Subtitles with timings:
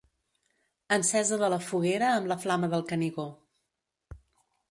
[0.95, 3.27] Encesa de la foguera amb la flama del Canigó.